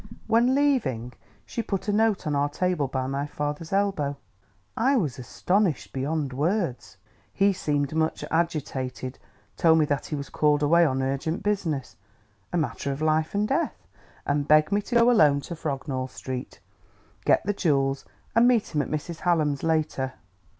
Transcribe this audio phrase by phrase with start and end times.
[0.25, 1.13] When leaving,
[1.45, 4.17] she put a note on our table, by my father's elbow.
[4.75, 6.97] I was astonished beyond words....
[7.31, 9.19] He seemed much agitated,
[9.57, 11.97] told me that he was called away on urgent business,
[12.51, 13.77] a matter of life and death,
[14.25, 16.59] and begged me to go alone to Frognall Street,
[17.23, 18.03] get the jewels
[18.35, 19.19] and meet him at Mrs.
[19.19, 20.13] Hallam's later....